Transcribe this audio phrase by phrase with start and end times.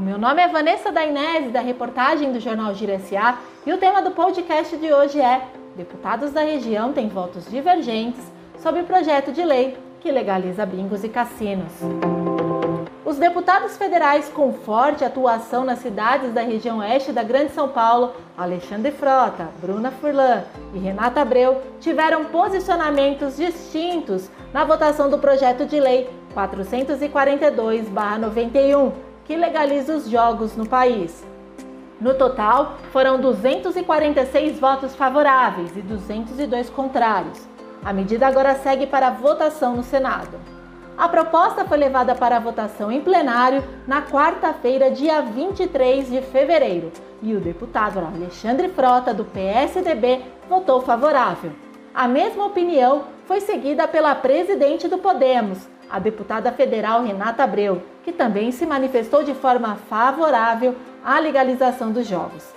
[0.00, 3.38] meu nome é Vanessa Dainese, da reportagem do Jornal S.A.
[3.64, 8.22] e o tema do podcast de hoje é Deputados da região têm votos divergentes
[8.58, 11.72] sobre o projeto de lei que legaliza bingos e cassinos.
[13.04, 18.12] Os deputados federais com forte atuação nas cidades da região oeste da Grande São Paulo,
[18.36, 20.42] Alexandre Frota, Bruna Furlan
[20.74, 28.92] e Renata Abreu, tiveram posicionamentos distintos na votação do projeto de lei 442-91,
[29.26, 31.24] que legaliza os jogos no país.
[32.00, 37.48] No total, foram 246 votos favoráveis e 202 contrários.
[37.84, 40.38] A medida agora segue para votação no Senado.
[40.96, 46.90] A proposta foi levada para votação em plenário na quarta-feira, dia 23 de fevereiro,
[47.22, 51.52] e o deputado Alexandre Frota, do PSDB, votou favorável.
[51.94, 58.12] A mesma opinião foi seguida pela presidente do Podemos, a deputada federal Renata Abreu, que
[58.12, 62.54] também se manifestou de forma favorável à legalização dos jogos.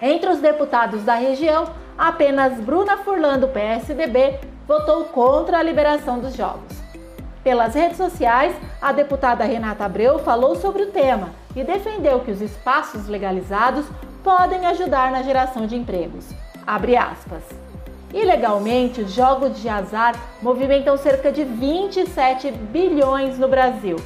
[0.00, 6.36] Entre os deputados da região, apenas Bruna Furlan, do PSDB, votou contra a liberação dos
[6.36, 6.76] jogos.
[7.42, 12.40] Pelas redes sociais, a deputada Renata Abreu falou sobre o tema e defendeu que os
[12.40, 13.86] espaços legalizados
[14.22, 16.28] podem ajudar na geração de empregos.
[16.66, 17.67] Abre aspas.
[18.12, 23.96] Ilegalmente, os jogos de azar movimentam cerca de 27 bilhões no Brasil.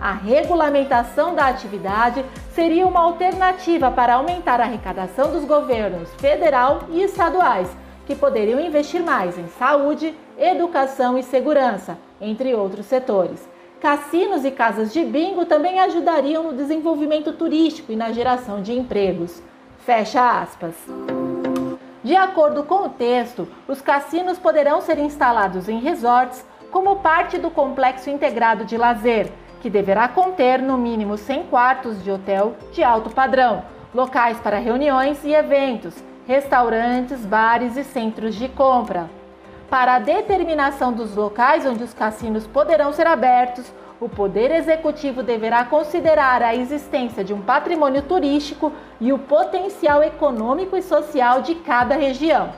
[0.00, 7.02] A regulamentação da atividade seria uma alternativa para aumentar a arrecadação dos governos federal e
[7.02, 7.68] estaduais,
[8.06, 13.48] que poderiam investir mais em saúde, educação e segurança, entre outros setores.
[13.80, 19.42] Cassinos e casas de bingo também ajudariam no desenvolvimento turístico e na geração de empregos.
[19.84, 20.74] Fecha aspas.
[22.02, 27.50] De acordo com o texto, os cassinos poderão ser instalados em resorts como parte do
[27.50, 33.10] complexo integrado de lazer, que deverá conter no mínimo 100 quartos de hotel de alto
[33.10, 35.94] padrão, locais para reuniões e eventos,
[36.26, 39.10] restaurantes, bares e centros de compra.
[39.68, 45.64] Para a determinação dos locais onde os cassinos poderão ser abertos, o Poder Executivo deverá
[45.64, 51.96] considerar a existência de um patrimônio turístico e o potencial econômico e social de cada
[51.96, 52.52] região.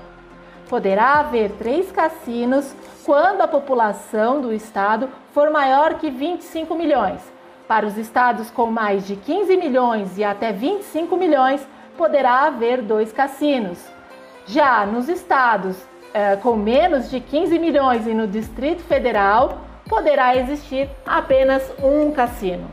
[0.69, 2.75] Poderá haver três cassinos
[3.05, 7.21] quando a população do estado for maior que 25 milhões.
[7.67, 13.13] Para os estados com mais de 15 milhões e até 25 milhões, poderá haver dois
[13.13, 13.85] cassinos.
[14.47, 15.77] Já nos estados
[16.13, 22.71] é, com menos de 15 milhões e no Distrito Federal, poderá existir apenas um cassino.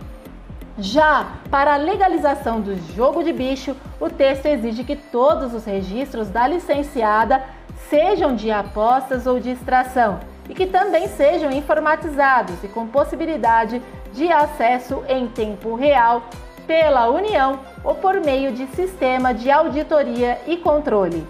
[0.77, 6.29] Já para a legalização do jogo de bicho, o texto exige que todos os registros
[6.29, 7.43] da licenciada
[7.89, 13.81] sejam de apostas ou de extração e que também sejam informatizados e com possibilidade
[14.13, 16.21] de acesso em tempo real
[16.67, 21.27] pela União ou por meio de sistema de auditoria e controle.